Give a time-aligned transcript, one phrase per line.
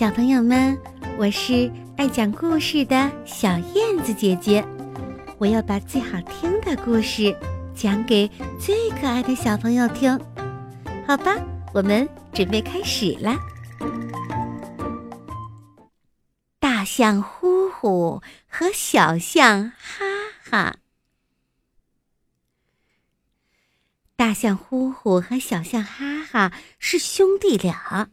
[0.00, 0.80] 小朋友们，
[1.18, 4.66] 我是爱讲故事的小燕子姐姐，
[5.36, 7.36] 我要把最好听的故事
[7.74, 8.26] 讲给
[8.58, 10.18] 最可爱的小朋友听，
[11.06, 11.36] 好吧？
[11.74, 13.38] 我们准备开始啦！
[16.58, 20.06] 大象呼呼和小象哈
[20.50, 20.76] 哈，
[24.16, 28.08] 大象呼呼和小象哈哈是兄弟俩。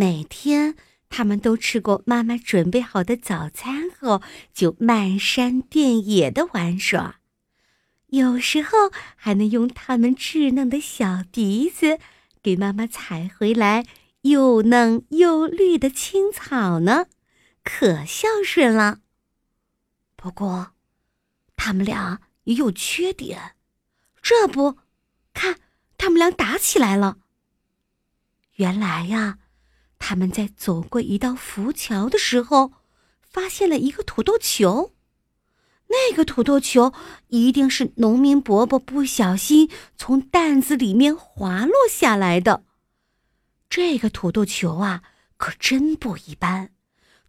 [0.00, 0.76] 每天，
[1.10, 4.22] 他们都吃过妈妈准备好的早餐后，
[4.54, 7.20] 就漫山遍野的玩耍。
[8.06, 11.98] 有时候还能用他们稚嫩的小鼻子
[12.42, 13.84] 给妈妈采回来
[14.22, 17.04] 又嫩又绿的青草呢，
[17.62, 19.00] 可孝顺了。
[20.16, 20.70] 不过，
[21.56, 23.54] 他们俩也有缺点，
[24.22, 24.78] 这不，
[25.34, 25.58] 看
[25.98, 27.18] 他们俩打起来了。
[28.54, 29.36] 原来呀。
[30.00, 32.72] 他们在走过一道浮桥的时候，
[33.22, 34.92] 发现了一个土豆球。
[35.86, 36.92] 那个土豆球
[37.28, 42.64] 一定是农民伯伯不小心从担子里面滑落下来的。
[43.68, 45.02] 这个土豆球啊，
[45.36, 46.70] 可真不一般。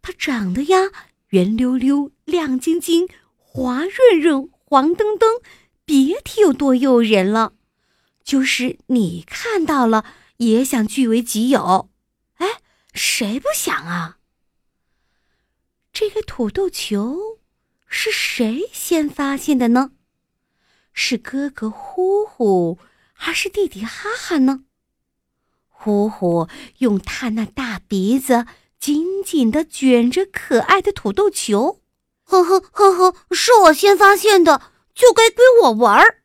[0.00, 0.90] 它长得呀，
[1.28, 5.28] 圆溜溜、亮晶晶、滑润润、黄澄澄，
[5.84, 7.52] 别提有多诱人了。
[8.24, 10.04] 就是你看到了，
[10.38, 11.91] 也想据为己有。
[12.92, 14.18] 谁不想啊？
[15.92, 17.40] 这个土豆球
[17.86, 19.92] 是谁先发现的呢？
[20.92, 22.78] 是哥哥呼呼，
[23.12, 24.64] 还是弟弟哈哈呢？
[25.68, 26.48] 呼呼
[26.78, 28.46] 用他那大鼻子
[28.78, 31.82] 紧紧的卷着可爱的土豆球，
[32.24, 36.22] 呵呵呵呵，是我先发现的，就该归我玩儿。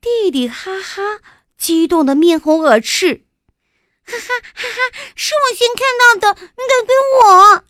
[0.00, 1.20] 弟弟哈哈
[1.56, 3.26] 激动的面红耳赤。
[4.12, 4.98] 哈哈哈哈！
[5.14, 7.64] 是我先看到的，你敢给我！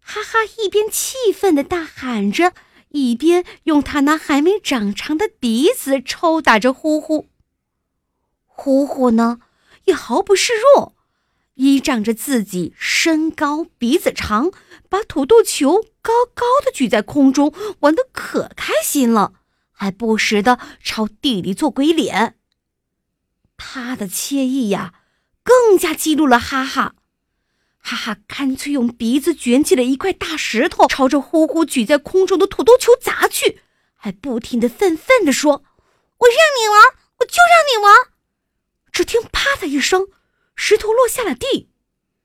[0.00, 2.54] 哈哈，一边气愤的大喊着，
[2.88, 7.28] 一边用他那还没长长的鼻子抽打着呼呼。
[8.46, 9.38] 呼呼呢，
[9.84, 10.96] 也毫不示弱，
[11.54, 14.50] 依仗着自己身高鼻子长，
[14.88, 19.34] 把土豆球高高的举在空中，玩的可开心了，
[19.70, 22.34] 还不时的朝地里做鬼脸。
[23.56, 24.94] 他的惬意呀！
[25.48, 26.94] 更加激怒了哈哈，
[27.78, 33.62] 哈哈，干脆用鼻子卷起了一块大石头，朝着呼呼举在空中的土豆球砸去，
[33.96, 35.64] 还不停的愤愤地说
[36.20, 36.82] ：“我让你玩，
[37.20, 37.94] 我就让你玩！”
[38.92, 40.08] 只听“啪”的一声，
[40.54, 41.70] 石头落下了地，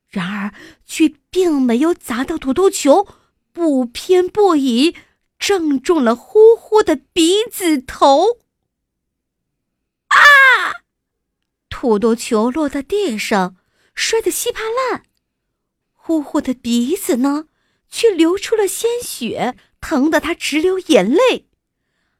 [0.09, 0.53] 然而
[0.85, 3.07] 却并没有砸到土豆球，
[3.53, 4.97] 不偏不倚，
[5.39, 8.39] 正中了呼呼的鼻子头。
[10.09, 10.82] 啊！
[11.83, 13.57] 土豆球落在地上，
[13.94, 15.03] 摔得稀巴烂。
[15.91, 17.47] 呼呼的鼻子呢，
[17.89, 21.49] 却流出了鲜血，疼得他直流眼泪。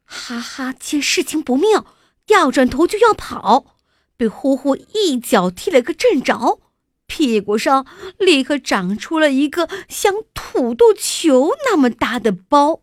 [0.04, 1.86] 哈哈，见事情不妙，
[2.26, 3.78] 掉转头就要跑，
[4.18, 6.60] 被呼呼一脚踢了个正着，
[7.06, 7.88] 屁股上
[8.20, 12.82] 立刻长出了一个像土豆球那么大的包。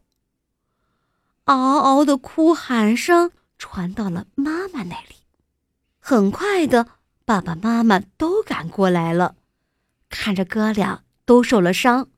[1.45, 5.20] 嗷嗷的哭喊声传到了妈妈那里。
[6.11, 6.89] 很快的，
[7.25, 9.37] 爸爸妈妈都赶过来了，
[10.09, 12.09] 看着哥俩都受了伤，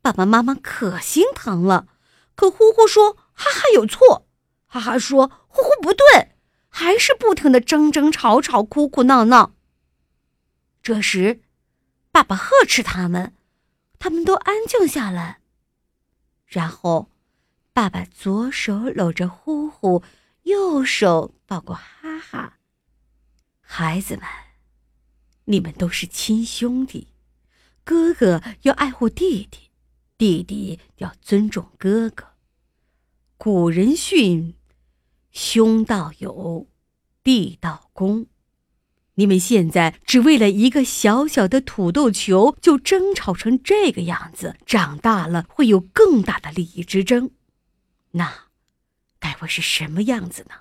[0.00, 1.88] 爸爸妈妈可心疼了。
[2.36, 4.28] 可呼呼说：“哈哈有错。”
[4.66, 6.36] 哈哈说：“呼呼不对。”
[6.70, 9.56] 还是不停的争争吵吵、哭哭闹闹。
[10.80, 11.40] 这时，
[12.12, 13.34] 爸爸呵斥他们，
[13.98, 15.40] 他们都安静下来。
[16.46, 17.10] 然后，
[17.72, 20.04] 爸爸左手搂着呼呼，
[20.44, 22.51] 右手抱过哈哈。
[23.74, 24.24] 孩子们，
[25.46, 27.08] 你们都是亲兄弟，
[27.84, 29.70] 哥哥要爱护弟弟，
[30.18, 32.32] 弟弟要尊重哥哥。
[33.38, 34.56] 古人训
[35.32, 36.68] ：“兄道友，
[37.24, 38.26] 弟道恭。”
[39.16, 47.30] 你们现在只为了一个小小的土豆球就争吵成这个样子，长大了会有更大的利益之争，
[48.10, 48.48] 那
[49.18, 50.56] 该会是什么样子呢？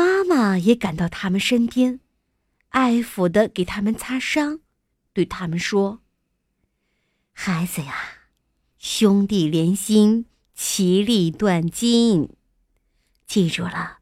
[0.00, 2.00] 妈妈也赶到他们身边，
[2.70, 4.60] 爱抚的给他们擦伤，
[5.12, 6.00] 对他们说
[7.34, 7.94] ：“孩子呀，
[8.78, 10.24] 兄弟连心，
[10.54, 12.30] 其利断金。
[13.26, 13.98] 记住了，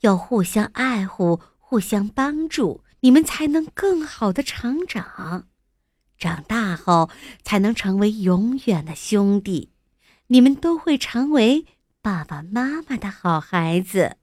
[0.00, 5.46] 要互相爱护，互相帮助，你们才能更好的成长。
[6.18, 7.08] 长大后，
[7.44, 9.70] 才能成为永远的兄弟。
[10.26, 11.66] 你们都会成为
[12.02, 14.16] 爸爸妈妈的好孩子。”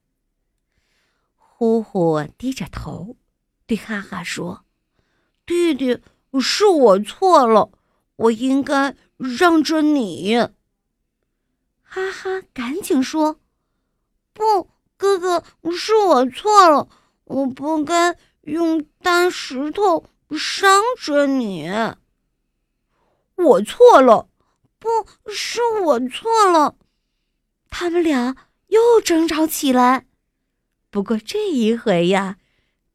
[1.63, 3.15] 呼呼低着头，
[3.65, 4.65] 对哈哈说
[5.47, 5.97] ：“弟弟，
[6.41, 7.71] 是我错了，
[8.17, 10.35] 我应该让着你。”
[11.81, 13.39] 哈哈，赶紧说
[14.33, 16.89] ：“不，哥哥，是我错了，
[17.23, 21.71] 我不该用大石头伤着你。
[23.35, 24.27] 我错了，
[24.79, 24.89] 不
[25.31, 26.75] 是我错了。”
[27.71, 28.35] 他们俩
[28.67, 30.07] 又争吵起来。
[30.93, 32.37] 不过这一回呀，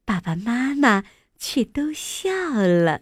[0.05, 1.03] 爸爸妈妈
[1.37, 2.31] 却都笑
[2.65, 3.01] 了。